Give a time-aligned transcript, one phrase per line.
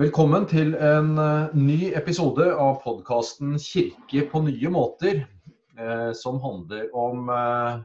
[0.00, 5.26] Velkommen til en eh, ny episode av podkasten 'Kirke på nye måter',
[5.76, 7.82] eh, som handler om eh,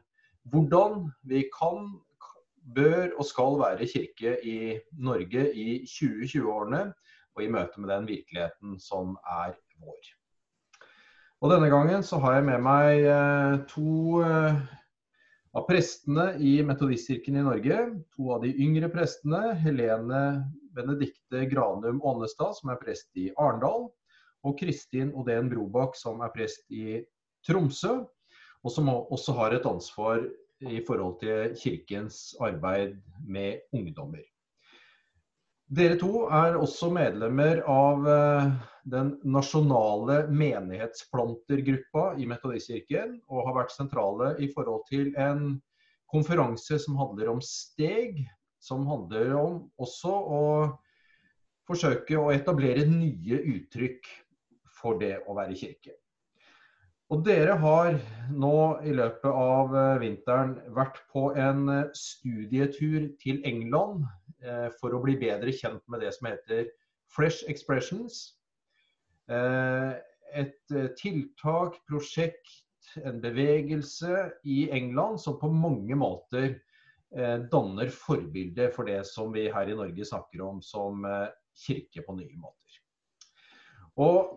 [0.48, 1.90] hvordan vi kan,
[2.72, 4.55] bør og skal være kirke i
[4.96, 6.82] Norge i 2020-årene,
[7.36, 10.16] og i møte med den virkeligheten som er vår.
[11.44, 17.88] Og Denne gangen så har jeg med meg to av prestene i Metodistkirken i Norge.
[18.16, 19.52] To av de yngre prestene.
[19.59, 20.22] Helene
[20.76, 23.90] Benedikte Granum Ånestad, som er prest i Arendal.
[24.46, 27.02] Og Kristin Odén Brobakk, som er prest i
[27.48, 28.04] Tromsø.
[28.66, 30.22] Og som også har et ansvar
[30.66, 32.96] i forhold til kirkens arbeid
[33.28, 34.24] med ungdommer.
[35.66, 38.50] Dere to er også medlemmer av eh,
[38.86, 45.56] den nasjonale menighetsplantergruppa i Metodistkirken, og har vært sentrale i forhold til en
[46.14, 48.22] konferanse som handler om steg,
[48.66, 50.45] som handler om også å
[51.66, 54.09] forsøke å etablere nye uttrykk
[54.80, 55.95] for det å være kirke.
[57.13, 57.99] Og dere har
[58.33, 64.08] nå i løpet av eh, vinteren vært på en eh, studietur til England
[64.41, 66.71] eh, for å bli bedre kjent med det som heter
[67.13, 68.33] Fresh Expressions.
[69.25, 72.58] Et tiltak, prosjekt,
[73.02, 76.58] en bevegelse i England som på mange måter
[77.52, 81.05] danner forbilde for det som vi her i Norge snakker om som
[81.55, 82.80] kirke på nye måter.
[84.03, 84.33] Og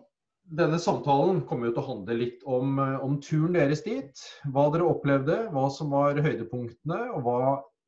[0.49, 4.23] denne samtalen kommer jo til å handle litt om, eh, om, turen deres dit.
[4.49, 7.39] Hva dere opplevde, hva som var høydepunktene, og hva,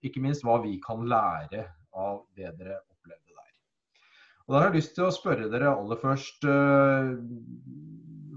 [0.06, 3.52] ikke minst hva vi kan lære av det dere opplevde der.
[4.45, 6.45] Og Da har jeg lyst til å spørre dere aller først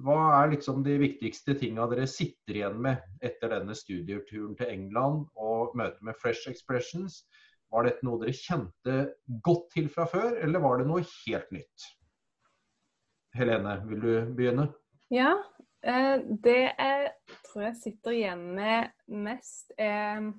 [0.05, 5.25] Hva er liksom de viktigste tinga dere sitter igjen med etter denne studieturen til England
[5.37, 7.23] og møtet med Fresh Expressions?
[7.73, 8.97] Var dette noe dere kjente
[9.43, 11.87] godt til fra før, eller var det noe helt nytt?
[13.35, 14.69] Helene, vil du begynne?
[15.11, 15.33] Ja.
[15.85, 17.09] Eh, det jeg
[17.49, 20.31] tror jeg sitter igjen med mest, er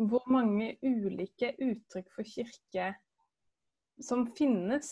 [0.00, 2.90] hvor mange ulike uttrykk for kirke
[4.02, 4.90] som finnes.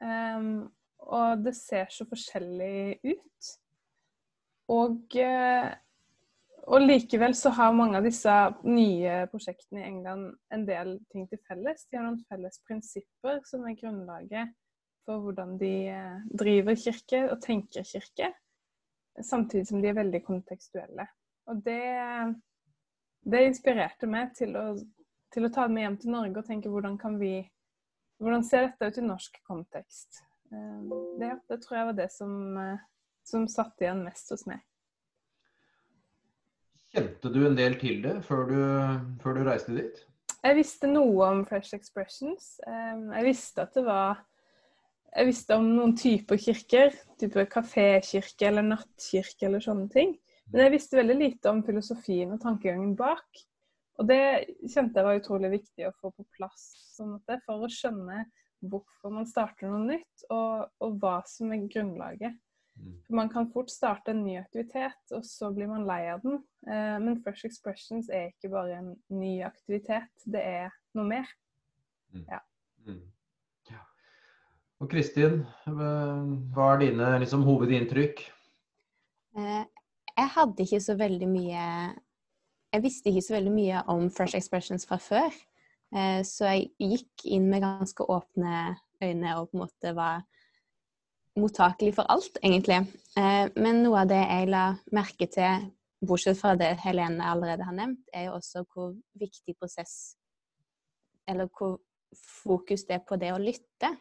[0.00, 3.50] Um, og det ser så forskjellig ut.
[4.70, 5.70] Og, uh,
[6.66, 8.32] og, likevel så har mange av disse
[8.66, 11.86] nye prosjektene i England en del ting til felles.
[11.88, 14.52] De har noen felles prinsipper som er grunnlaget
[15.08, 18.30] for hvordan de eh, driver kirke og tenker kirke,
[19.24, 21.06] samtidig som de er veldig kontekstuelle.
[21.50, 21.80] Og det,
[23.26, 24.66] det inspirerte meg til å,
[25.34, 27.34] til å, ta det med hjem til Norge og tenke hvordan kan vi
[28.20, 30.20] hvordan ser dette ut i norsk kontekst?
[30.52, 30.80] Eh,
[31.20, 32.82] det, det tror jeg var det som, eh,
[33.26, 34.60] som satt igjen mest hos meg.
[36.90, 38.60] Kjente du en del til det før du,
[39.22, 40.00] før du reiste dit?
[40.40, 42.56] Jeg visste noe om Fresh Expressions.
[42.66, 44.24] Jeg visste at det var
[45.10, 50.12] jeg visste om noen typer kirker, type kafékirke eller nattkirke eller sånne ting.
[50.50, 53.42] Men jeg visste veldig lite om filosofien og tankegangen bak.
[53.98, 54.20] Og det
[54.70, 58.22] kjente jeg var utrolig viktig å få på plass sånn for å skjønne
[58.70, 62.36] hvorfor man starter noe nytt, og, og hva som er grunnlaget.
[62.80, 62.96] Mm.
[63.06, 66.40] For Man kan fort starte en ny aktivitet, og så blir man lei av den.
[66.66, 71.32] Eh, men Fresh Expressions er ikke bare en ny aktivitet, det er noe mer.
[72.14, 72.26] Mm.
[72.26, 72.40] Ja.
[72.88, 73.02] Mm.
[74.80, 78.22] Og Kristin, hva er dine liksom, hovedinntrykk?
[79.36, 79.64] Eh,
[80.16, 81.64] jeg hadde ikke så veldig mye
[82.70, 85.34] Jeg visste ikke så veldig mye om Fresh Expressions fra før.
[85.90, 90.22] Eh, så jeg gikk inn med ganske åpne øyne og på en måte var
[91.38, 92.80] mottakelig for alt, egentlig.
[93.18, 94.64] Eh, men noe av det jeg la
[94.96, 95.68] merke til,
[96.00, 100.16] bortsett fra det Helene allerede har nevnt, er jo også hvor viktig prosess
[101.28, 101.76] Eller hvor
[102.16, 103.92] fokus det er på det å lytte.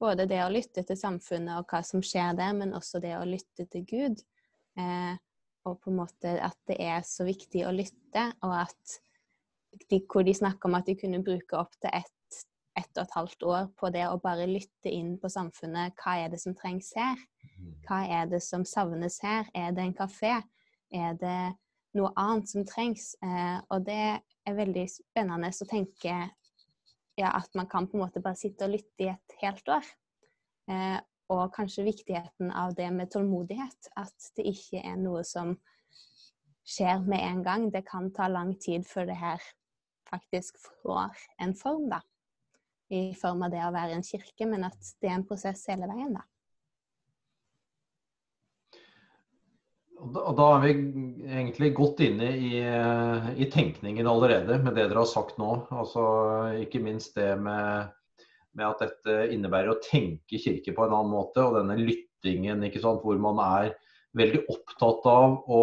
[0.00, 3.26] Både det å lytte til samfunnet og hva som skjer der, men også det å
[3.28, 4.24] lytte til Gud.
[4.78, 5.14] Eh,
[5.68, 8.98] og på en måte at det er så viktig å lytte, og at
[9.90, 12.17] de, hvor de snakker om at de kunne bruke opptil ett
[12.78, 15.96] ett og et halvt år på det å bare lytte inn på samfunnet.
[15.98, 17.18] Hva er det som trengs her?
[17.86, 19.48] Hva er det som savnes her?
[19.54, 20.36] Er det en kafé?
[20.94, 21.40] Er det
[21.98, 23.12] noe annet som trengs?
[23.24, 26.16] Eh, og det er veldig spennende å tenke
[27.18, 29.86] ja, at man kan på en måte bare sitte og lytte i et helt år.
[30.70, 30.98] Eh,
[31.28, 33.90] og kanskje viktigheten av det med tålmodighet.
[34.00, 35.56] At det ikke er noe som
[36.68, 37.68] skjer med en gang.
[37.72, 39.42] Det kan ta lang tid før det her
[40.08, 42.00] faktisk får en form, da.
[42.88, 45.88] I form av det å være en kirke, men at det er en prosess hele
[45.90, 46.24] veien, da.
[49.98, 50.72] Og da er vi
[51.26, 55.64] egentlig godt inne i, i, tenkningen allerede med det dere har sagt nå.
[55.74, 56.04] Altså,
[56.62, 57.90] ikke minst det med,
[58.54, 63.02] med at dette innebærer å tenke kirke på en annen måte, og denne lyttingen sant,
[63.02, 63.74] hvor man er
[64.18, 65.62] veldig opptatt av å,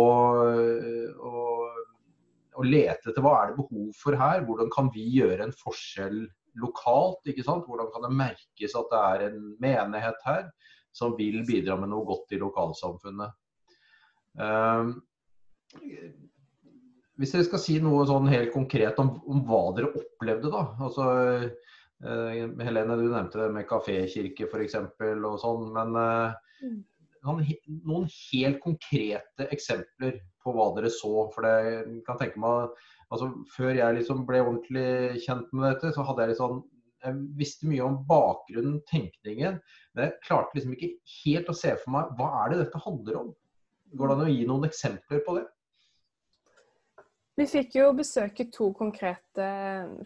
[1.15, 1.45] å,
[2.59, 6.25] å lete etter hva er det behov for her, hvordan kan vi gjøre en forskjell
[6.61, 7.65] lokalt, ikke sant?
[7.67, 10.47] hvordan kan det merkes at det er en menighet her
[10.95, 13.35] som vil bidra med noe godt i lokalsamfunnet.
[14.39, 14.95] Um,
[17.19, 20.63] hvis dere skal si noe sånn helt konkret om, om hva dere opplevde, da.
[20.87, 21.05] Altså,
[22.05, 24.79] uh, Helene, du nevnte det med kafékirke f.eks.
[24.79, 25.69] og sånn.
[25.75, 26.71] Men uh,
[27.25, 31.27] noen, helt konkrete eksempler på hva dere så.
[31.35, 32.75] For det kan tenke meg
[33.13, 36.63] altså Før jeg liksom ble ordentlig kjent med dette, så hadde jeg sånn
[37.05, 39.59] jeg visste mye om bakgrunnen, tenkningen,
[39.93, 43.19] men jeg klarte liksom ikke helt å se for meg hva er det dette handler
[43.19, 43.27] om.
[43.93, 45.43] Går det an å gi noen eksempler på det?
[47.35, 49.47] Vi fikk jo besøke to konkrete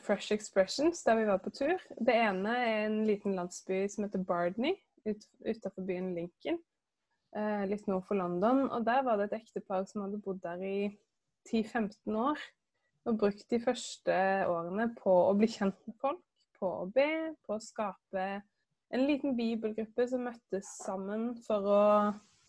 [0.01, 1.77] Fresh Expressions da vi var på tur.
[2.01, 6.57] Det ene er en liten landsby som heter Bardney, ut, utenfor byen Lincoln.
[7.37, 8.65] Eh, litt nord for London.
[8.73, 10.77] Og der var det et ektepar som hadde bodd der i
[11.51, 12.41] 10-15 år.
[13.09, 14.15] Og brukt de første
[14.45, 16.21] årene på å bli kjent med folk,
[16.59, 18.25] på å be, på å skape
[18.94, 21.83] en liten bibelgruppe som møttes sammen for å,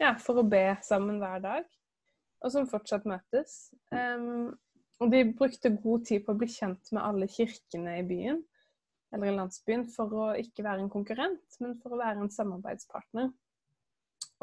[0.01, 1.69] ja, for å be sammen hver dag.
[2.45, 3.71] Og som fortsatt møtes.
[3.93, 4.53] Um,
[5.01, 8.43] og de brukte god tid på å bli kjent med alle kirkene i byen,
[9.15, 13.33] eller i landsbyen, for å ikke være en konkurrent, men for å være en samarbeidspartner.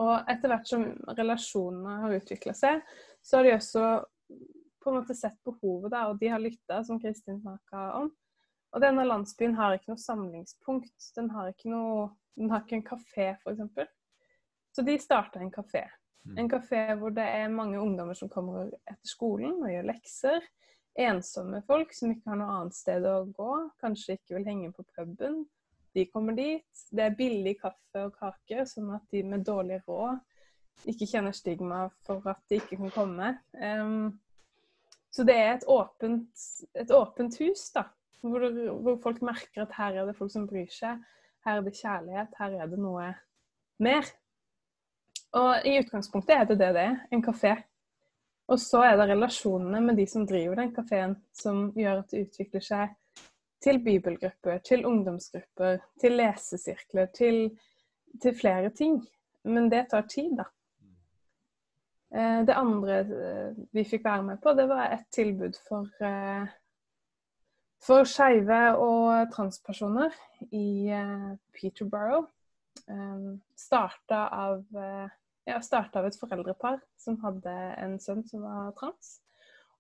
[0.02, 0.86] Og etter hvert som
[1.18, 2.82] relasjonene har utvikla seg,
[3.26, 3.86] så har de også
[4.88, 8.06] på en måte sett behovet, da, og de har lytta, som Kristin snakka om.
[8.72, 11.10] Og denne landsbyen har ikke noe samlingspunkt.
[11.18, 12.06] Den har ikke, noe,
[12.40, 13.92] den har ikke en kafé, f.eks.
[14.72, 15.84] Så de starta en kafé.
[16.24, 16.38] Mm.
[16.44, 20.48] En kafé hvor det er mange ungdommer som kommer etter skolen og gjør lekser.
[20.98, 23.52] Ensomme folk som ikke har noe annet sted å gå,
[23.84, 25.44] kanskje ikke vil henge på puben.
[25.98, 26.88] De kommer dit.
[26.96, 30.24] Det er billig kaffe og kake, sånn at de med dårlig råd
[30.86, 33.32] ikke kjenner stigma for at de ikke kan komme.
[33.58, 34.20] Um,
[35.18, 36.42] så det er et åpent,
[36.78, 37.88] et åpent hus, da.
[38.22, 38.44] Hvor,
[38.84, 41.00] hvor, folk merker at her er det folk som bryr seg.
[41.46, 42.36] Her er det kjærlighet.
[42.38, 43.08] Her er det noe
[43.82, 44.12] mer.
[45.38, 47.56] Og i utgangspunktet er det det det er, en kafé.
[48.48, 52.28] Og så er det relasjonene med de som driver den kafeen, som gjør at det
[52.28, 52.94] utvikler seg
[53.64, 57.42] til bibelgrupper, til ungdomsgrupper, til lesesirkler, til,
[58.22, 59.02] til flere ting.
[59.50, 60.46] Men det tar tid, da.
[62.16, 66.48] Eh, det andre eh, vi fikk være med på, det var et tilbud for, eh,
[67.84, 70.16] for skeive og transpersoner
[70.56, 70.88] i
[71.54, 72.30] Peterborough.
[73.58, 79.18] Starta av ja, av et foreldrepar som hadde en sønn som var trans.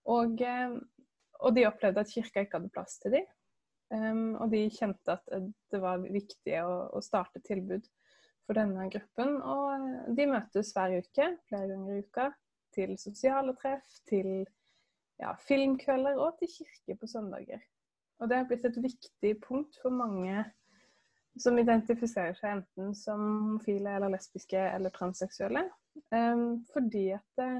[0.09, 3.29] Og, og de opplevde at kirka ikke hadde plass til dem.
[4.41, 5.37] Og de kjente at
[5.71, 7.85] det var viktig å, å, starte tilbud
[8.47, 9.37] for denne gruppen.
[9.43, 12.29] Og de møtes hver uke, flere ganger i uka,
[12.77, 14.45] til sosiale treff, til
[15.21, 17.61] ja, filmkvelder og til kirke på søndager.
[18.19, 20.45] Og det har blitt et viktig punkt for mange
[21.37, 25.67] som identifiserer seg enten som homofile eller lesbiske eller transseksuelle.
[26.13, 27.51] Um, fordi at det,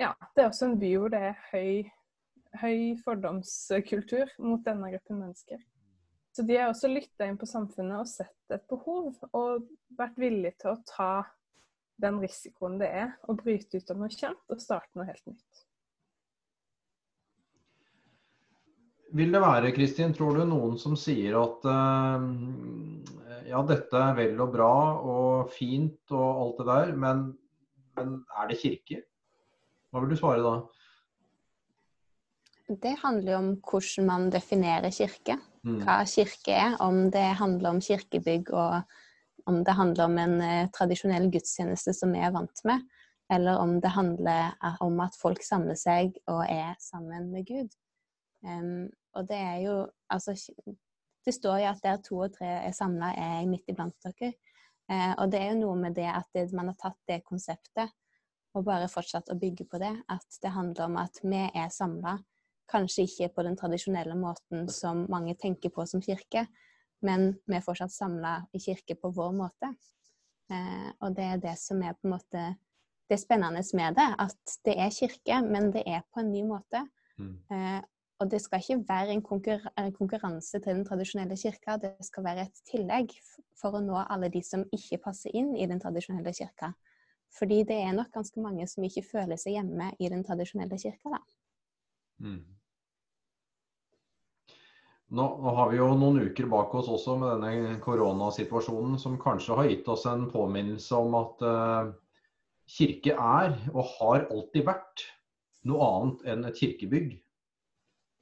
[0.00, 1.88] ja, det er også en by hvor det er høy,
[2.60, 5.60] høy fordomskultur mot denne gruppen mennesker.
[6.30, 9.66] Så de har også lytta inn på samfunnet og sett et behov, og
[9.98, 11.12] vært villige til å ta
[12.00, 15.66] den risikoen det er å bryte ut av noe kjent og starte noe helt nytt.
[19.18, 22.22] Vil det være, Kristin, tror du, noen som sier at uh,
[23.48, 27.24] ja, dette er vel og bra og fint og alt det der, men,
[27.98, 29.02] men er det kirke?
[29.90, 30.54] Hva vil du svare da?
[32.70, 35.40] Det handler jo om hvordan man definerer kirke.
[35.66, 35.80] Mm.
[35.84, 36.76] Hva kirke er.
[36.80, 38.80] Om det handler om kirkebygg og
[39.48, 42.84] om det handler om en uh, tradisjonell gudstjeneste som vi er vant med,
[43.32, 47.72] eller om det handler om at folk samler seg og er sammen med Gud.
[48.44, 49.74] Um, og det er jo
[50.10, 50.32] Altså,
[51.26, 54.32] det står jo at der to og tre er samla, er jeg midt iblant dere.
[54.90, 57.92] Uh, og det er jo noe med det at det, man har tatt det konseptet
[58.54, 59.92] og bare fortsatt å bygge på det.
[60.10, 62.16] At det handler om at vi er samla.
[62.70, 66.46] Kanskje ikke på den tradisjonelle måten som mange tenker på som kirke,
[67.02, 69.72] men vi er fortsatt samla i kirke på vår måte.
[70.50, 72.44] Eh, og det er det som er på en måte
[73.10, 74.08] det spennende med det.
[74.18, 76.84] At det er kirke, men det er på en ny måte.
[77.18, 77.38] Mm.
[77.50, 77.80] Eh,
[78.20, 82.62] og det skal ikke være en, konkurranse til den tradisjonelle kirka, det skal være et
[82.68, 83.14] tillegg
[83.56, 86.74] for å nå alle de som ikke passer inn i den tradisjonelle kirka.
[87.38, 91.14] Fordi det er nok ganske mange som ikke føler seg hjemme i den tradisjonelle kirka,
[91.16, 91.20] da.
[92.20, 92.42] Mm.
[95.10, 99.56] Nå, nå, har vi jo noen uker bak oss også med denne koronasituasjonen som kanskje
[99.58, 101.90] har gitt oss en påminnelse om at uh,
[102.70, 105.04] kirke er, og har alltid vært,
[105.66, 107.10] noe annet enn et kirkebygg.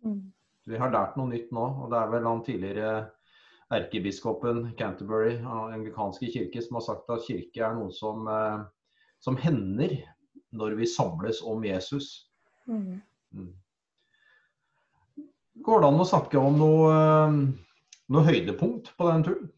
[0.07, 0.33] Mm.
[0.68, 2.95] Vi har lært noe nytt nå, og det er vel han tidligere
[3.76, 8.64] erkebiskopen Canterbury av anglikanske kirke som har sagt at kirke er noe som, uh,
[9.21, 9.99] som hender
[10.57, 12.30] når vi samles om Jesus.
[12.64, 13.02] Mm.
[13.37, 13.52] Mm.
[15.65, 17.38] Går det an å snakke om noe, eh,
[18.15, 19.49] noe høydepunkt på den turen?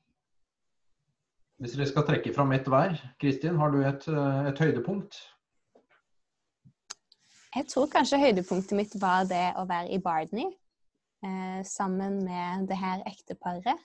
[1.61, 2.97] Hvis dere skal trekke fram ett hver.
[3.21, 5.19] Kristin, har du et, eh, et, høydepunkt?
[7.55, 10.47] Jeg tror kanskje høydepunktet mitt var det å være i Bardney
[11.27, 13.77] eh, sammen med det her ekteparet.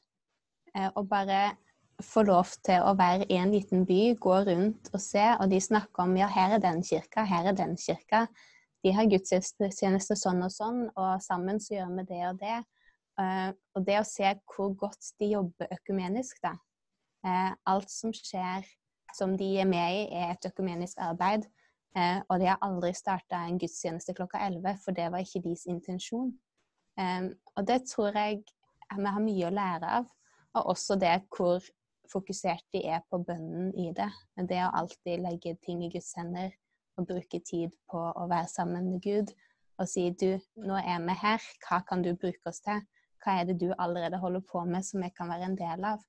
[0.75, 1.57] Eh, og bare
[2.03, 5.59] få lov til å være i en liten by, gå rundt og se, og de
[5.59, 8.27] snakker om ja, her er den kirka, her er den kirka
[8.85, 12.57] de har gudstjeneste sånn og sånn, og sammen så gjør vi det og det.
[13.17, 16.53] Uh, og det å se hvor godt de jobber økumenisk, da.
[17.25, 18.67] Uh, alt som skjer
[19.15, 21.47] som de er med i, er et økumenisk arbeid.
[21.97, 25.65] Uh, og de har aldri starta en gudstjeneste klokka 11, for det var ikke deres
[25.71, 26.35] intensjon.
[26.95, 28.37] Og det tror jeg
[28.95, 30.05] vi har mye å lære av.
[30.55, 31.63] Og også det hvor
[32.07, 34.07] fokusert de er på bønnen i det.
[34.47, 36.53] Det å alltid legge ting i Guds hender
[36.97, 39.33] og bruke tid på å være sammen med Gud
[39.81, 42.83] og si du, nå er vi her, hva kan du bruke oss til?
[43.23, 46.03] Hva er det du allerede holder på med som jeg kan være en del av?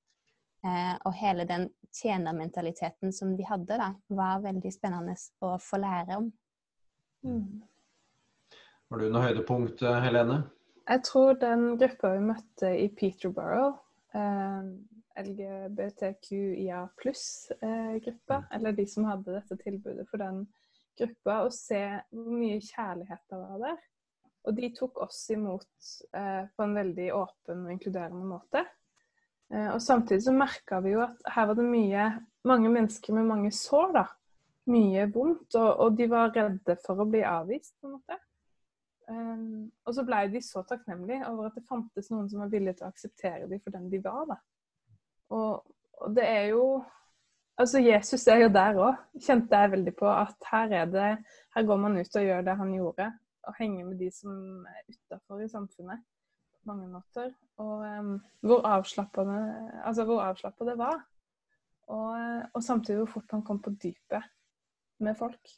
[0.65, 6.19] Eh, og hele den tjenermentaliteten som de hadde, da, var veldig spennende å få lære
[6.21, 6.29] om.
[7.27, 7.63] Mm.
[8.87, 10.43] Har du noe høydepunkt, eh, Helene?
[10.87, 13.81] Jeg tror den gruppa vi møtte i Peterborough,
[14.15, 14.69] eh,
[15.17, 20.45] LGBTQIA pluss-gruppa, eh, eller de som hadde dette tilbudet for den
[20.99, 23.79] gruppa og se hvor mye kjærlighet det var der.
[24.47, 28.63] Og de tok oss imot eh, på en veldig åpen og inkluderende måte.
[29.53, 32.07] Eh, og samtidig så merka vi jo at her var det mye,
[32.47, 34.05] mange mennesker med mange sår, da.
[34.71, 38.17] Mye vondt, og, og de var redde for å bli avvist, på en måte.
[39.07, 42.75] Um, og så blei de så takknemlige over at det fantes noen som var villige
[42.75, 44.25] til å akseptere dem for den de var.
[44.27, 44.35] da.
[45.35, 45.63] Og,
[46.03, 46.65] og det er jo
[47.57, 50.05] Altså, Jesus er jo der òg, kjente jeg veldig på.
[50.09, 51.07] At her er det
[51.55, 53.07] Her går man ut og gjør det han gjorde.
[53.49, 56.03] Og henger med de som er utafor i samfunnet
[56.53, 57.31] på mange måter.
[57.57, 59.39] Og um, hvor avslappende
[59.83, 61.01] Altså hvor avslappa det var.
[61.87, 64.27] Og, og, samtidig hvor fort han kom på dypet
[64.99, 65.53] med folk.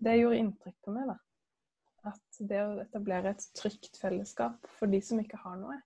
[0.00, 1.18] Det gjorde inntrykk på meg, da.
[2.10, 5.76] At det å etablere et trygt fellesskap for de som ikke har noe,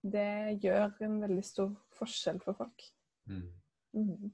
[0.00, 2.88] det gjør en veldig stor forskjell for folk.
[3.28, 3.46] Mm.
[3.92, 4.32] Mm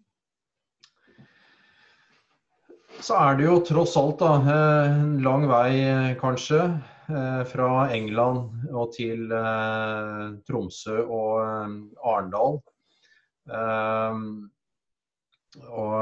[3.03, 6.61] så er det jo tross alt da, eh, en lang vei, eh, kanskje,
[7.09, 9.29] eh, fra England og til
[10.47, 11.41] Tromsø og
[12.05, 12.61] Arendal.
[15.69, 15.97] Og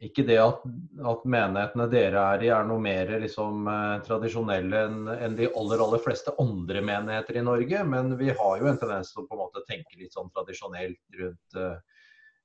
[0.00, 0.64] ikke det at,
[1.10, 3.68] at, menighetene dere er i er noe mer liksom,
[4.06, 8.70] tradisjonelle enn en de aller aller fleste andre menigheter i Norge, men vi har jo
[8.70, 11.60] en tendens til å på en måte tenke litt sånn tradisjonelt rundt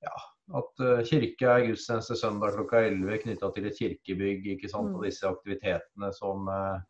[0.04, 0.16] ja,
[0.52, 4.50] at uh, kirke er gudstjeneste søndag klokka 11 knytta til et kirkebygg.
[4.56, 5.08] ikke sant, Og mm.
[5.08, 6.82] disse aktivitetene som, uh,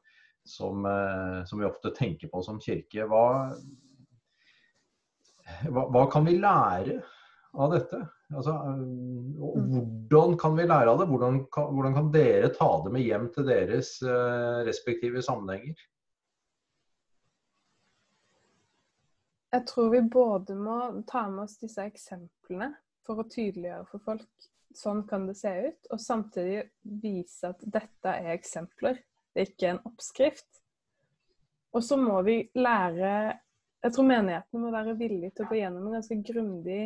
[0.43, 3.05] som, uh, som, vi ofte tenker på som kirke.
[3.05, 3.53] Hva,
[5.69, 6.99] hva, hva kan vi lære
[7.53, 8.01] av dette?
[8.33, 10.03] Altså, mm.
[10.09, 11.09] hvordan kan vi lære av det?
[11.13, 13.99] Hvordan kan, hvordan kan dere ta det med hjem til deres
[14.65, 15.77] respektive sammenhenger?
[19.53, 22.71] Jeg tror vi både må ta med oss disse eksemplene
[23.03, 28.15] for å tydeliggjøre for folk sånn kan det se ut, og samtidig vise at dette
[28.17, 28.99] er eksempler,
[29.33, 30.49] det er ikke en oppskrift.
[31.73, 33.39] Og så må vi lære
[33.83, 36.83] Jeg tror menighetene må være villige til å gå gjennom en ganske grundig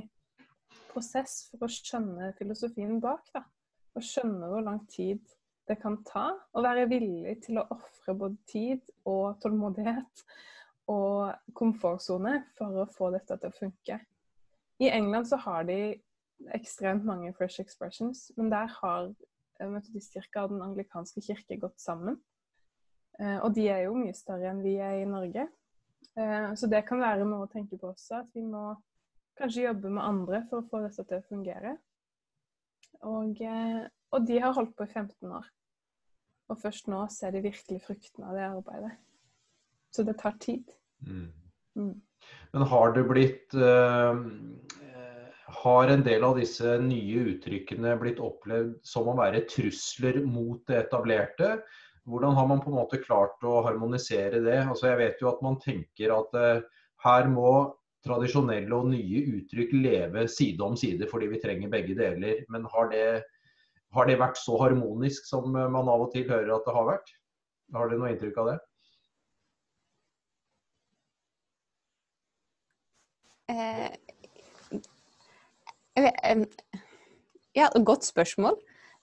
[0.89, 3.27] prosess for å skjønne filosofien bak.
[3.35, 3.43] da.
[3.93, 5.21] Og skjønne hvor lang tid
[5.69, 6.31] det kan ta.
[6.57, 10.25] Og være villig til å ofre både tid og tålmodighet
[10.89, 13.99] og komfortsone for å få dette til å funke.
[14.81, 15.79] I England så har de
[16.55, 19.09] ekstremt mange Fresh Expressions, men der har
[19.59, 22.19] eh, Metodistkirka og Den anglikanske kirke gått sammen.
[23.19, 25.47] Eh, og de er jo mye større enn vi er i Norge.
[26.17, 28.69] Eh, så det kan være noe å tenke på også, at vi må
[29.37, 31.77] kanskje jobbe med andre for å få dette til å fungere.
[33.05, 35.45] Og, og de har holdt på i 15 år.
[36.49, 38.95] Og først nå ser de virkelig fruktene av det arbeidet.
[39.93, 40.71] Så det tar tid.
[41.05, 41.27] Mm.
[41.77, 41.93] Mm.
[42.51, 44.17] Men har det blitt uh,
[45.47, 50.81] har en del av disse nye uttrykkene blitt opplevd som å være trusler mot det
[50.85, 51.57] etablerte?
[52.07, 54.61] hvordan har man på en måte klart å harmonisere det?
[54.63, 56.63] Altså Jeg vet jo at man tenker at uh,
[57.03, 57.51] her må
[58.07, 62.45] tradisjonelle og nye uttrykk leve side om side fordi vi trenger begge deler.
[62.53, 63.03] Men har det,
[63.95, 67.13] har det vært så harmonisk som man av og til hører at det har vært?
[67.75, 68.57] Har dere noe inntrykk av det?
[73.51, 74.06] Eh,
[77.57, 78.57] ja, godt spørsmål.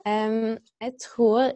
[0.04, 1.54] Jeg, tror,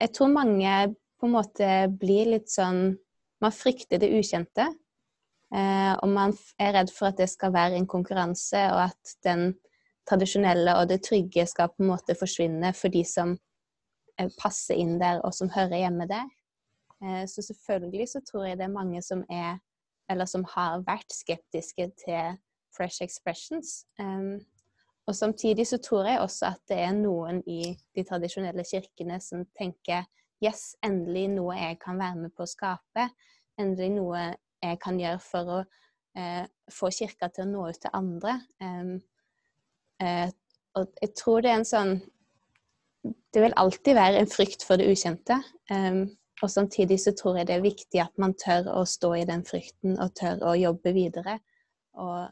[0.00, 0.72] jeg tror mange
[1.20, 1.68] på en måte
[2.00, 2.96] blir litt sånn
[3.44, 4.64] Man frykter det ukjente.
[5.54, 9.52] Uh, og man er redd for at det skal være en konkurranse, og at den
[10.08, 14.96] tradisjonelle og det trygge skal på en måte forsvinne for de som uh, passer inn
[14.98, 16.26] der, og som hører hjemme der.
[17.04, 19.60] Uh, så selvfølgelig så tror jeg det er mange som er,
[20.10, 22.40] eller som har vært skeptiske til
[22.76, 23.84] fresh expressions.
[25.06, 27.60] Og samtidig så tror jeg også at det er noen i
[27.94, 30.06] de tradisjonelle kirkene som tenker
[30.42, 33.08] yes, endelig noe jeg kan være med på å skape.
[33.60, 34.24] Endelig noe
[34.62, 35.60] jeg kan gjøre for å
[36.18, 38.34] eh, få kirka til å nå ut til andre.
[38.60, 38.96] Um,
[40.02, 40.28] eh,
[40.76, 41.96] og jeg tror det er en sånn
[43.06, 45.36] Det vil alltid være en frykt for det ukjente.
[45.70, 46.08] Um,
[46.42, 49.44] og samtidig så tror jeg det er viktig at man tør å stå i den
[49.46, 51.36] frykten og tør å jobbe videre.
[51.94, 52.26] Og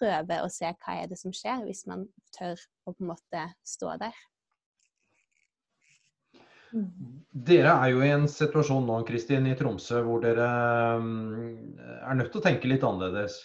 [0.00, 2.56] prøve å se hva er det som skjer, hvis man tør
[2.88, 4.16] å på en måte stå der.
[6.70, 10.50] Dere er jo i en situasjon nå Kristin, i Tromsø hvor dere
[11.02, 13.40] mm, er nødt til å tenke litt annerledes.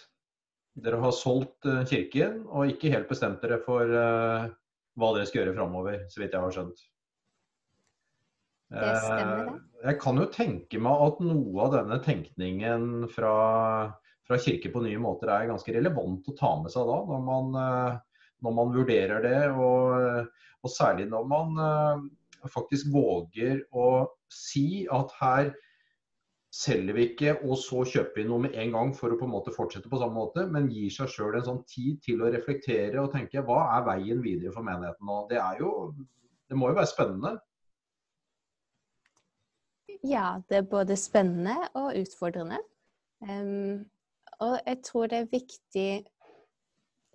[0.76, 4.46] Dere har solgt eh, kirken og ikke helt bestemt dere for eh,
[4.96, 6.84] hva dere skal gjøre framover, så vidt jeg har skjønt.
[8.76, 9.56] Det stemmer, det.
[9.56, 13.34] Eh, jeg kan jo tenke meg at noe av denne tenkningen fra
[14.26, 17.52] fra kirke på nye måter er ganske relevant å ta med seg da, når man,
[17.62, 19.38] eh, når man vurderer det.
[19.54, 23.88] Og, og, særlig når man eh, faktisk våger å
[24.32, 25.54] si at her
[26.56, 29.34] selger vi ikke, og så kjøper vi noe med en gang for å på en
[29.34, 33.02] måte fortsette på samme måte, men gir seg sjøl en sånn tid til å reflektere
[33.02, 35.18] og tenke hva er veien videre for menigheten nå.
[35.30, 35.72] Det, er jo,
[36.48, 37.34] det må jo være spennende?
[40.06, 42.62] Ja, det er både spennende og utfordrende.
[43.26, 43.84] Um,
[44.44, 45.90] og jeg tror det er viktig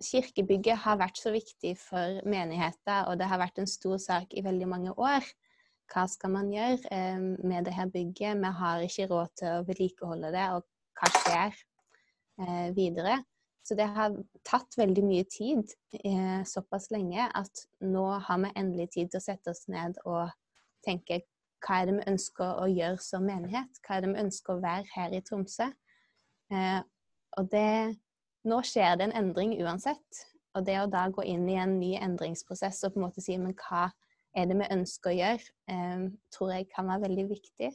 [0.02, 4.42] Kirkebygget har vært så viktig for menigheter, og det har vært en stor sak i
[4.44, 5.26] veldig mange år.
[5.92, 8.40] Hva skal man gjøre eh, med det her bygget?
[8.40, 10.64] Vi har ikke råd til å vedlikeholde det, og
[10.98, 11.54] hva skjer
[12.42, 13.20] eh, videre?
[13.62, 14.16] Så det har
[14.48, 15.70] tatt veldig mye tid
[16.02, 20.32] eh, såpass lenge at nå har vi endelig tid til å sette oss ned og
[20.82, 21.22] tenke
[21.62, 23.78] hva er det vi ønsker å gjøre som menighet?
[23.84, 25.68] Hva er det vi ønsker å være her i Tromsø?
[27.38, 27.98] Og det
[28.42, 30.22] Nå skjer det en endring uansett.
[30.58, 33.36] Og det å da gå inn i en ny endringsprosess og på en måte si
[33.38, 33.84] men hva
[34.34, 36.02] er det vi ønsker å gjøre, eh,
[36.34, 37.70] tror jeg kan være veldig viktig.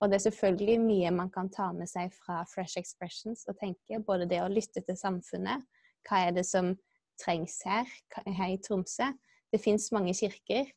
[0.00, 3.98] Og det er selvfølgelig mye man kan ta med seg fra Fresh Expressions og tenke.
[4.04, 5.64] Både det å lytte til samfunnet.
[6.06, 6.74] Hva er det som
[7.20, 7.88] trengs her,
[8.26, 9.08] her i Tromsø?
[9.52, 10.68] Det fins mange kirker,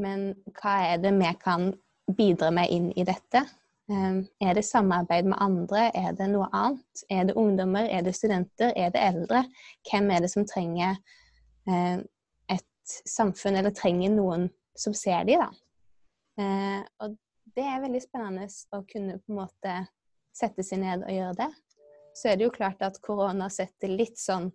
[0.00, 1.74] men hva er det vi kan
[2.16, 3.44] bidra med inn i dette?
[3.90, 5.90] Ehm, er det samarbeid med andre?
[5.96, 7.04] Er det noe annet?
[7.10, 7.84] Er det ungdommer?
[7.90, 8.72] Er det studenter?
[8.76, 9.44] Er det eldre?
[9.90, 10.96] Hvem er det som trenger
[11.68, 12.06] ehm,
[12.48, 15.50] et samfunn, eller trenger noen som ser dem, da?
[16.40, 17.18] Ehm, og
[17.56, 19.74] det er veldig spennende å kunne på en måte
[20.34, 21.50] sette seg ned og gjøre det.
[22.16, 24.48] Så er det jo klart at korona setter litt sånn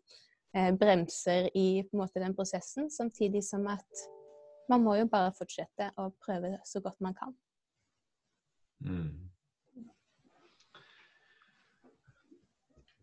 [0.56, 4.08] eh, bremser i på en måte den prosessen, samtidig som at
[4.72, 7.36] man må jo bare fortsette å prøve så godt man kan.
[8.86, 9.30] Mm.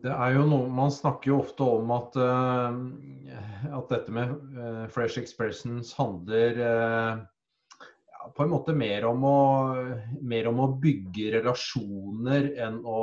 [0.06, 2.76] Det er jo noe, Man snakker jo ofte om at, uh,
[3.78, 7.24] at dette med uh, Fresh Expressions handler uh,
[8.12, 9.40] ja, på en måte mer om, å,
[10.22, 13.02] mer om å bygge relasjoner enn å,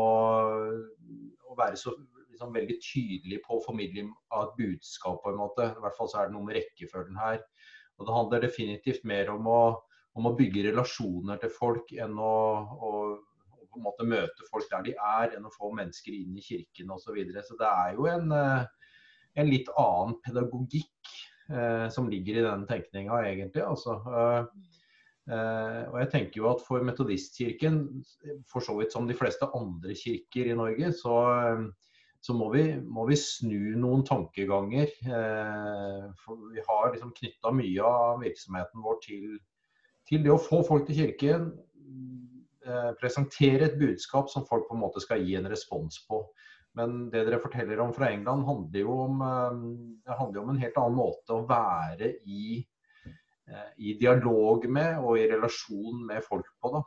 [1.49, 5.21] å være så liksom, veldig tydelig på formidling av et budskap.
[5.23, 5.73] på en måte.
[5.73, 7.41] I hvert fall så er det noe med rekkefølgen her.
[7.97, 9.63] Og Det handler definitivt mer om å
[10.19, 12.91] om å bygge relasjoner til folk enn å, å,
[13.57, 16.45] å, på en måte møte folk der de er, enn å få mennesker inn i
[16.45, 17.07] kirken osv.
[17.07, 17.45] Så, videre.
[17.45, 18.91] så det er jo en, eh,
[19.41, 21.13] en litt annen pedagogikk
[21.49, 23.63] eh, som ligger i den tenkninga, egentlig.
[23.65, 23.97] altså.
[24.05, 24.73] Eh,
[25.33, 27.79] eh, og jeg tenker jo at For Metodistkirken,
[28.49, 31.65] for så vidt som de fleste andre kirker i Norge, så, eh,
[32.23, 34.93] så må, vi, må, vi, snu noen tankeganger.
[35.09, 39.25] Eh, for vi har liksom knytta mye av virksomheten vår til
[40.09, 41.51] til det å få folk til kirken,
[42.65, 46.23] eh, presentere et budskap som folk på en måte skal gi en respons på.
[46.77, 50.77] Men det dere forteller om fra England, handler jo om, eh, handler om en helt
[50.81, 52.65] annen måte å være i,
[53.47, 56.73] eh, i dialog med og i relasjon med folk på.
[56.73, 56.83] da.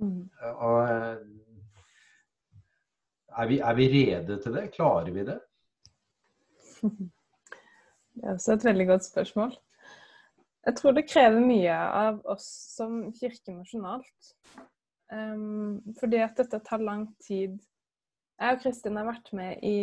[0.00, 0.30] Mm.
[3.38, 4.72] Er, vi, er vi rede til det?
[4.72, 5.40] Klarer vi det?
[8.18, 9.52] Det er også et veldig godt spørsmål.
[10.66, 14.32] Jeg tror det krever mye av oss som kirke nasjonalt.
[15.12, 17.56] Um, fordi at dette tar lang tid.
[18.38, 19.78] Jeg og Kristin har vært med i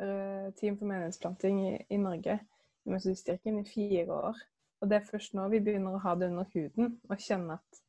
[0.00, 2.38] uh, Team for menighetsplanting i, i Norge,
[2.86, 4.40] i Metodistkirken, i fire år.
[4.80, 7.82] Og det er først nå vi begynner å ha det under huden og kjenne at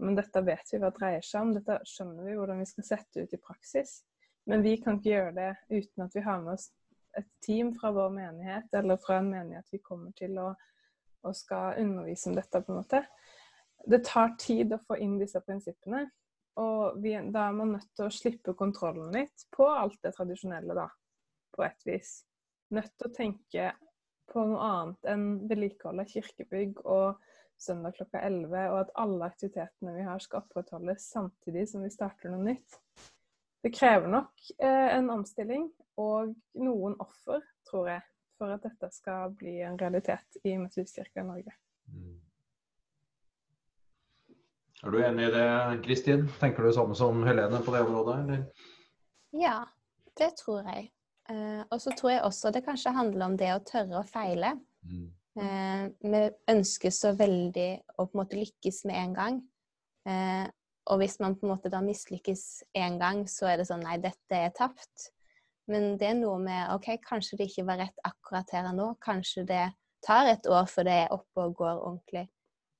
[0.00, 3.24] men dette vet vi hva dreier seg om, dette skjønner vi hvordan vi skal sette
[3.24, 3.98] ut i praksis.
[4.48, 6.70] Men vi kan ikke gjøre det uten at vi har med oss
[7.18, 10.52] et team fra vår menighet, eller fra en menighet vi kommer til å,
[11.26, 13.02] og skal undervise om dette, på en måte.
[13.86, 16.06] Det tar tid å få inn disse prinsippene.
[16.60, 20.76] Og vi, da er man nødt til å slippe kontrollen litt på alt det tradisjonelle,
[20.76, 20.88] da.
[21.54, 22.20] På et vis.
[22.74, 23.70] Nødt til å tenke
[24.30, 27.18] på noe annet enn vedlikehold av kirkebygg og
[27.60, 32.32] søndag klokka 11, og at alle aktivitetene vi har skal opprettholdes samtidig som vi starter
[32.32, 32.78] noe nytt.
[33.60, 35.66] Det krever nok eh, en omstilling
[36.00, 38.04] og noen offer, tror jeg,
[38.40, 41.54] for at dette skal bli en realitet i Metodistkirka i Norge.
[41.92, 42.16] Mm.
[44.80, 45.48] Er du enig i det,
[45.84, 46.24] Kristin?
[46.40, 48.16] Tenker du det samme som Helene på det området?
[48.22, 48.68] Eller?
[49.36, 49.58] Ja,
[50.16, 50.88] det tror jeg.
[51.30, 54.54] Eh, og så tror jeg også det kanskje handler om det å tørre å feile.
[54.88, 55.04] Mm.
[55.40, 56.22] Eh, vi
[56.54, 59.38] ønsker så veldig å på en måte lykkes med en gang.
[60.08, 60.48] Eh,
[60.90, 62.44] og hvis man på en måte da mislykkes
[62.80, 65.10] én gang, så er det sånn Nei, dette er tapt.
[65.70, 68.88] Men det er noe med OK, kanskje det ikke var rett akkurat her og nå.
[69.04, 69.64] Kanskje det
[70.04, 72.26] tar et år før det er oppe og går ordentlig.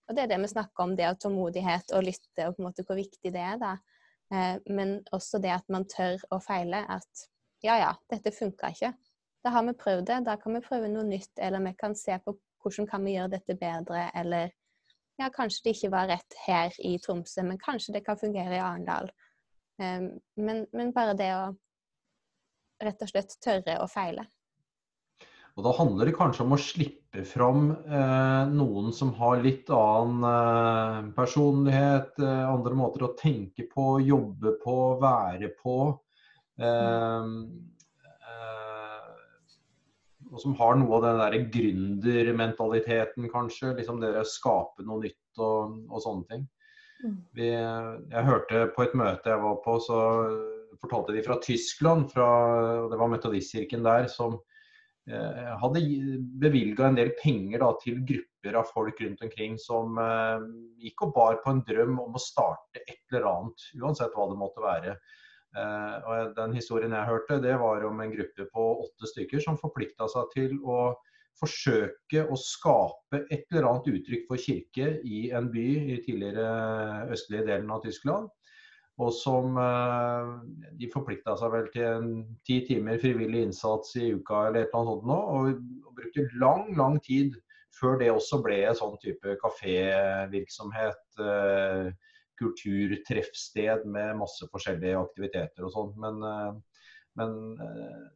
[0.09, 2.67] Og det er det vi snakker om, det å tålmodighet og lytte, og på en
[2.67, 3.61] måte hvor viktig det er.
[3.61, 3.77] da.
[4.35, 6.83] Eh, men også det at man tør å feile.
[6.91, 7.27] At
[7.63, 8.91] ja, ja, dette funka ikke.
[9.45, 10.19] Da har vi prøvd det.
[10.27, 13.37] Da kan vi prøve noe nytt, eller vi kan se på hvordan kan vi gjøre
[13.37, 14.51] dette bedre, eller
[15.21, 18.63] ja, kanskje det ikke var rett her i Tromsø, men kanskje det kan fungere i
[18.65, 19.13] Arendal.
[19.81, 20.11] Eh,
[20.43, 21.45] men, men bare det å
[22.85, 24.27] rett og slett tørre å feile.
[25.59, 30.23] Og Da handler det kanskje om å slippe fram eh, noen som har litt annen
[30.29, 35.75] eh, personlighet, eh, andre måter å tenke på, jobbe på, være på.
[36.61, 37.27] Eh,
[38.31, 39.11] eh,
[40.31, 43.75] og som har noe av den der gründermentaliteten, kanskje.
[43.81, 46.49] liksom Det å skape noe nytt og, og sånne ting.
[47.01, 47.19] Mm.
[47.35, 50.01] Vi, jeg hørte på et møte jeg var på, så
[50.81, 52.31] fortalte de fra Tyskland, fra,
[52.91, 54.39] det var metodistkirken der, som
[55.11, 55.81] Eh, hadde
[56.39, 60.45] bevilga en del penger da, til grupper av folk rundt omkring som eh,
[60.85, 64.39] gikk og bar på en drøm om å starte et eller annet, uansett hva det
[64.39, 64.95] måtte være.
[65.57, 69.59] Eh, og Den historien jeg hørte, det var om en gruppe på åtte stykker som
[69.59, 70.93] forplikta seg til å
[71.41, 77.49] forsøke å skape et eller annet uttrykk for kirke i en by i tidligere østlige
[77.49, 78.29] delen av Tyskland.
[79.01, 80.33] Og som eh,
[80.81, 82.11] De forplikta seg vel til en
[82.47, 86.27] ti timer frivillig innsats i uka eller et eller annet sånt nå, og, og brukte
[86.43, 87.39] lang, lang tid
[87.81, 91.05] før det også ble en sånn type kafévirksomhet.
[91.23, 91.91] Eh,
[92.41, 95.91] kulturtreffsted med masse forskjellige aktiviteter og sånn.
[96.01, 96.85] Men, eh,
[97.21, 98.07] men eh,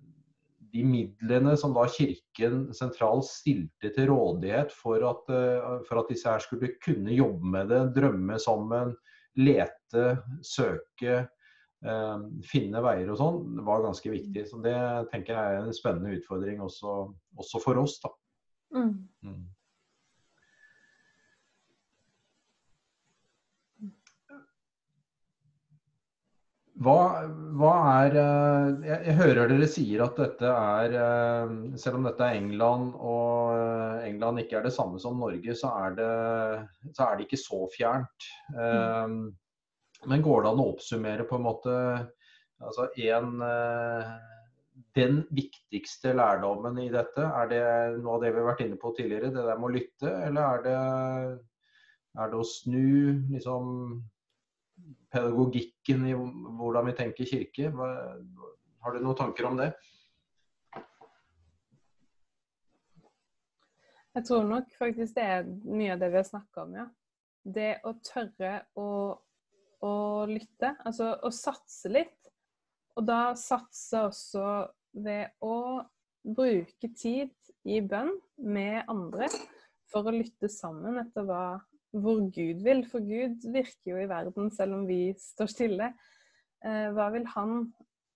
[0.75, 5.29] de midlene som da Kirken sentralt stilte til rådighet for at,
[5.87, 8.91] for at disse her skulle kunne jobbe med det, drømme sammen,
[9.41, 10.05] lete,
[10.45, 11.17] søke,
[11.85, 14.47] eh, finne veier og sånn, var ganske viktig.
[14.51, 14.77] Så det
[15.13, 16.97] tenker jeg er en spennende utfordring også,
[17.41, 17.99] også for oss.
[18.05, 18.13] da.
[18.75, 18.95] Mm.
[26.85, 27.25] Hva,
[27.57, 32.27] hva, er eh, jeg, jeg, hører dere sier at dette er eh, Selv om dette
[32.27, 36.11] er England, og eh, England ikke er det samme som Norge, så er det,
[36.93, 38.29] så er det ikke så fjernt.
[38.53, 39.19] Mm.
[40.11, 41.75] Men går det an å oppsummere på en måte
[42.65, 43.39] altså en,
[44.99, 47.63] Den viktigste lærdommen i dette, er det
[48.03, 50.43] noe av det vi har vært inne på tidligere, det der med å lytte, eller
[50.45, 50.77] er det,
[52.21, 53.73] er det å snu liksom
[55.15, 57.71] pedagogikken i hvordan vi tenker kirke.
[58.85, 59.71] har du noen tanker om det?
[64.15, 66.85] Jeg tror nok faktisk det er mye av det vi har snakka om, ja.
[67.45, 68.89] Det å tørre å,
[69.85, 69.95] å,
[70.31, 72.31] lytte, altså å satse litt.
[72.95, 74.45] Og da satse også
[74.95, 75.83] ved å
[76.25, 77.35] bruke tid
[77.67, 79.29] i bønn med andre
[79.91, 81.45] for å lytte sammen etter hva
[81.95, 82.83] hvor Gud vil.
[82.91, 85.93] For Gud virker jo i verden selv om vi står stille.
[86.65, 87.69] Eh, hva vil han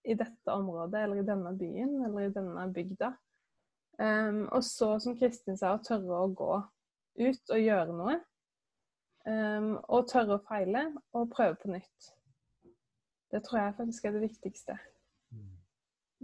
[0.09, 3.13] i dette området, eller i denne byen, eller i denne bygda?
[3.99, 6.53] Um, og så, som Kristin sa, å tørre å gå
[7.19, 8.15] ut og gjøre noe.
[9.29, 10.87] Um, og tørre å feile
[11.19, 12.13] og prøve på nytt.
[13.29, 14.79] Det tror jeg faktisk er det viktigste.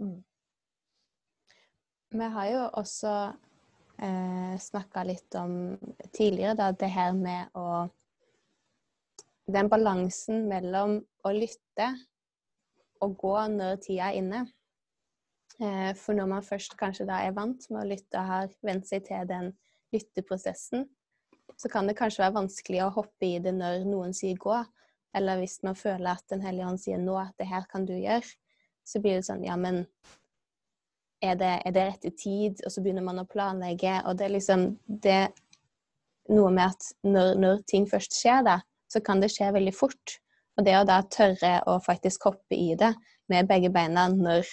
[0.01, 0.23] Mm.
[2.15, 3.11] Vi har jo også
[4.01, 5.75] eh, snakka litt om
[6.11, 7.87] tidligere da, det her med å
[9.45, 11.85] Den balansen mellom å lytte
[13.05, 14.39] og gå når tida er inne.
[15.61, 18.87] Eh, for når man først kanskje da er vant med å lytte og har vent
[18.89, 19.51] seg til den
[19.93, 20.87] lytteprosessen,
[21.55, 24.57] så kan det kanskje være vanskelig å hoppe i det når noen sier gå.
[25.15, 28.27] Eller hvis man føler at Den hellige ånd sier nå, det her kan du gjøre,
[28.85, 29.85] så blir det sånn ja, men
[31.25, 32.61] er det, er det rette tid?
[32.65, 35.23] Og så begynner man å planlegge, og det er liksom det
[36.33, 38.59] noe med at når, når, ting først skjer, da,
[38.91, 40.17] så kan det skje veldig fort.
[40.55, 42.93] Og det å da tørre å faktisk hoppe i det
[43.31, 44.47] med begge beina når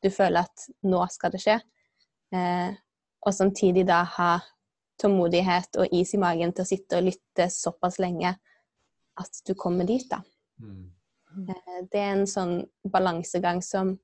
[0.00, 1.58] du føler at nå skal det skje,
[2.36, 2.70] eh,
[3.20, 4.30] og samtidig da ha
[5.00, 8.32] tålmodighet og is i magen til å sitte og lytte såpass lenge
[9.20, 10.22] at du kommer dit, da.
[10.60, 10.86] Mm.
[11.48, 12.54] Eh, det er en sånn
[12.88, 13.96] balansegang som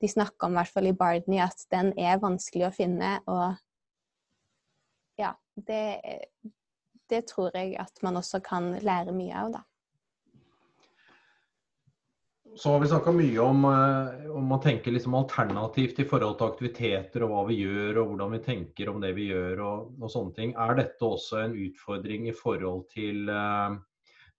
[0.00, 3.14] de snakker om, i hvert fall i Bardney, at den er vanskelig å finne.
[3.32, 3.56] Og
[5.20, 5.84] ja, det,
[7.08, 9.64] det tror jeg at man også kan lære mye av, da.
[12.56, 16.46] Så har vi snakka mye om, eh, om å tenke liksom alternativt i forhold til
[16.46, 20.12] aktiviteter og hva vi gjør og hvordan vi tenker om det vi gjør og, og
[20.12, 20.54] sånne ting.
[20.56, 23.76] Er dette også en utfordring i forhold til, eh,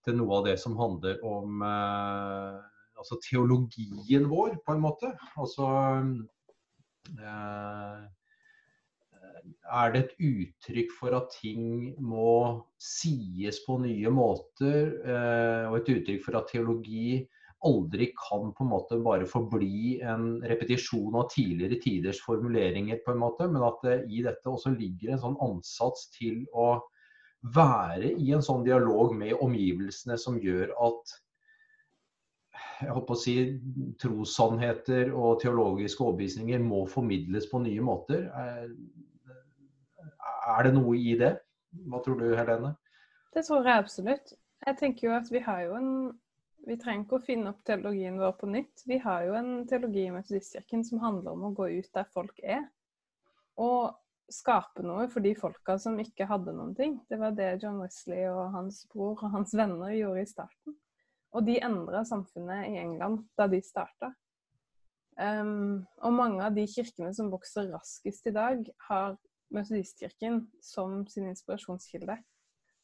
[0.02, 2.58] til noe av det som handler om eh,
[2.98, 5.12] altså teologien vår, på en måte.
[5.40, 5.70] Altså
[7.18, 8.06] eh,
[9.78, 14.94] Er det et uttrykk for at ting må sies på nye måter?
[15.06, 17.22] Eh, og et uttrykk for at teologi
[17.66, 23.24] aldri kan på en måte bare forbli en repetisjon av tidligere tiders formuleringer, på en
[23.24, 26.76] måte, men at det i dette også ligger en sånn ansats til å
[27.56, 31.18] være i en sånn dialog med omgivelsene som gjør at
[32.82, 33.36] jeg på å si,
[34.02, 38.28] trossannheter og teologiske overbevisninger må formidles på nye måter.
[40.48, 41.34] Er det noe i det?
[41.88, 42.76] Hva tror du, Helene?
[43.34, 44.34] Det tror jeg absolutt.
[44.66, 45.92] Jeg tenker jo at vi har jo en
[46.68, 48.82] Vi trenger ikke å finne opp teologien vår på nytt.
[48.90, 52.42] Vi har jo en teologi i Metodistkirken som handler om å gå ut der folk
[52.44, 52.66] er.
[53.56, 53.94] Og
[54.28, 56.98] skape noe for de folka som ikke hadde noen ting.
[57.08, 60.76] Det var det John Wesley og hans bror og hans venner gjorde i starten.
[61.36, 64.14] Og de endra samfunnet i England da de starta.
[65.18, 69.18] Um, og mange av de kirkene som vokser raskest i dag, har
[69.54, 72.18] Metodistkirken som sin inspirasjonskilde.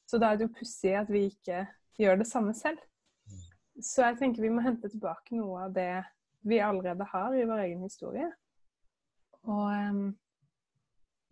[0.07, 1.65] Så da er det jo pussig at vi ikke
[1.99, 2.79] gjør det samme selv.
[3.81, 6.03] Så jeg tenker vi må hente tilbake noe av det
[6.47, 8.29] vi allerede har i vår egen historie.
[9.43, 10.05] Og, um,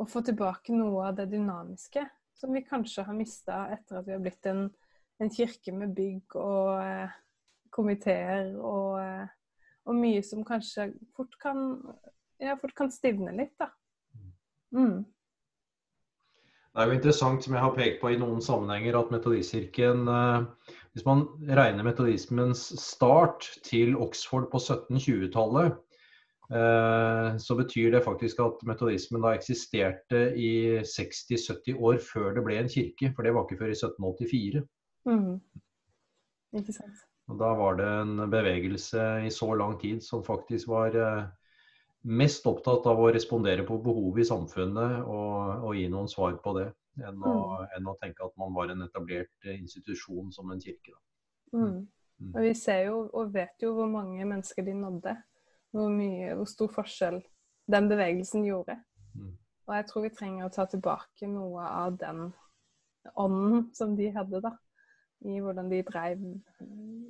[0.02, 2.04] og få tilbake noe av det dynamiske
[2.36, 4.66] som vi kanskje har mista etter at vi har blitt en
[5.22, 7.14] en kirke med bygg og eh,
[7.74, 9.28] komiteer og, eh,
[9.86, 11.66] og, mye som kanskje fort kan,
[12.42, 13.70] ja, fort kan stivne litt, da.
[14.76, 15.04] Mm.
[16.72, 20.76] Det er jo interessant, som jeg har pekt på i noen sammenhenger, at metodistkirken eh,
[20.96, 25.78] Hvis man regner metodismens start til Oxford på 1720-tallet,
[26.52, 32.60] eh, så betyr det faktisk at metodismen da eksisterte i 60-70 år før det ble
[32.60, 33.12] en kirke.
[33.16, 34.66] For det var ikke før i 1784.
[35.08, 35.40] Mm.
[36.60, 37.06] Ikke sant.
[37.32, 41.30] Og da var det en bevegelse i så lang tid som faktisk var eh,
[42.12, 46.56] mest opptatt av å respondere på behovet i samfunnet og, og gi noen svar på
[46.58, 46.68] det,
[47.00, 47.74] enn å, mm.
[47.78, 50.96] enn å, tenke at man var en etablert institusjon som en kirke.
[51.54, 51.66] Mm.
[51.66, 51.82] mm.
[52.22, 52.34] Mm.
[52.36, 55.16] Og vi ser jo og vet jo hvor mange mennesker de nådde.
[55.74, 57.16] Hvor, mye, hvor stor forskjell
[57.72, 58.76] den bevegelsen gjorde.
[59.16, 59.32] Mm.
[59.66, 62.28] Og jeg tror vi trenger å ta tilbake noe av den
[63.18, 64.52] ånden som de hadde, da
[65.22, 66.24] i hvordan de drev,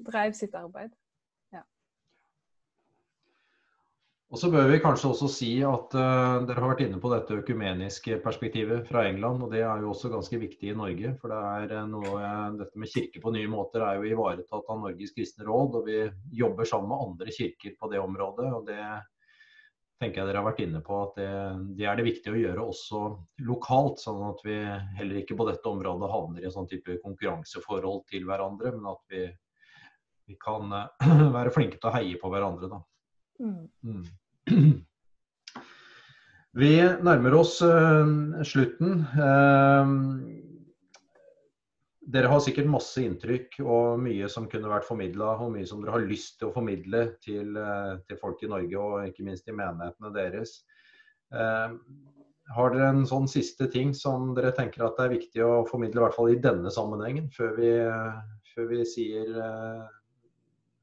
[0.07, 0.91] drev sitt arbeid.
[1.53, 1.61] Ja.
[4.31, 7.39] Og så bør vi kanskje også si at uh, dere har vært inne på dette
[7.39, 9.43] økumeniske perspektivet fra England.
[9.43, 11.15] og Det er jo også ganske viktig i Norge.
[11.21, 14.83] For det er eh, noe, dette med kirke på nye måter er jo ivaretatt av
[14.83, 15.79] Norges kristne råd.
[15.79, 16.03] Og vi
[16.43, 18.51] jobber sammen med andre kirker på det området.
[18.51, 18.81] og det
[20.01, 21.29] tenker jeg dere har vært inne på at det,
[21.77, 23.01] det, er det viktig å gjøre også
[23.47, 24.01] lokalt.
[24.01, 24.57] Sånn at vi
[24.97, 29.01] heller ikke på dette området havner i en sånn type konkurranseforhold til hverandre, men at
[29.13, 29.25] vi,
[30.31, 32.71] vi kan uh, være flinke til å heie på hverandre.
[32.71, 32.81] Da.
[33.41, 33.67] Mm.
[33.85, 34.79] Mm.
[36.51, 39.05] Vi nærmer oss uh, slutten.
[39.15, 40.50] Uh,
[42.11, 45.95] dere har sikkert masse inntrykk og mye som kunne vært formidla, og mye som dere
[45.95, 49.55] har lyst til å formidle til, eh, til, folk i Norge og ikke minst i
[49.55, 50.57] menighetene deres.
[51.31, 51.77] Eh,
[52.51, 56.01] har dere en sånn siste ting som dere tenker at det er viktig å formidle,
[56.01, 57.71] i hvert fall i denne sammenhengen, før vi,
[58.51, 59.85] før vi sier eh,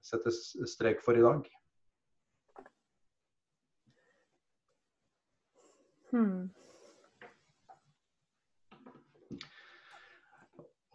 [0.00, 1.48] setter strek for i dag?
[6.08, 6.48] Hmm.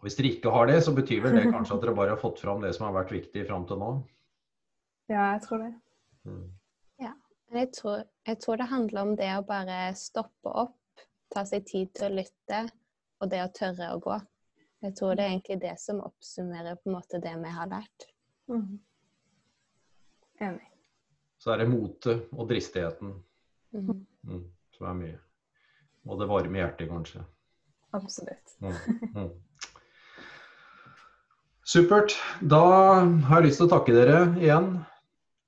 [0.04, 2.42] Hvis dere ikke har det, så betyr vel det kanskje at dere bare har fått
[2.42, 3.90] fram det som har vært viktig fram til nå?
[5.08, 5.72] Ja, jeg tror det.
[6.28, 6.44] Mm.
[7.02, 7.14] Ja.
[7.54, 11.92] Jeg tror, jeg tror, det handler om det å bare stoppe opp, ta seg tid
[11.96, 12.64] til å lytte,
[13.22, 14.16] og det å tørre å gå.
[14.84, 18.08] Jeg tror det er egentlig det som oppsummerer på en måte det vi har lært.
[18.52, 18.80] Mm.
[20.44, 20.66] Enig.
[21.40, 23.14] Så er det motet og dristigheten
[23.72, 23.94] mm.
[24.28, 24.42] Mm,
[24.76, 25.22] som er mye.
[26.04, 27.24] Og det varme hjertet, kanskje.
[27.96, 28.56] Absolutt.
[31.64, 32.12] Supert.
[32.44, 32.60] Da
[33.24, 34.66] har jeg lyst til å takke dere igjen.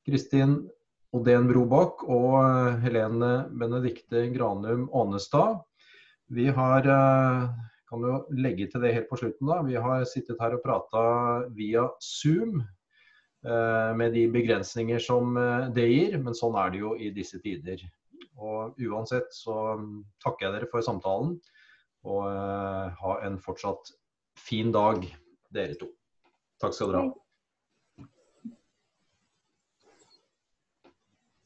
[0.08, 0.54] Kristin
[1.12, 5.58] Odén Brobakk og eh, Helene Benedikte Granum Ånestad.
[6.32, 7.42] Vi har eh,
[7.90, 9.58] kan jo legge til det helt på slutten da.
[9.66, 11.02] Vi har sittet her og prata
[11.58, 15.36] via Zoom eh, med de begrensninger som
[15.76, 17.84] det gir, men sånn er det jo i disse tider.
[18.40, 19.76] Og uansett så
[20.24, 21.36] takker jeg dere for samtalen,
[22.08, 22.24] og
[23.04, 23.92] ha en fortsatt
[24.40, 25.04] fin dag,
[25.52, 25.92] dere to.
[26.60, 27.25] Takk skal dere ha.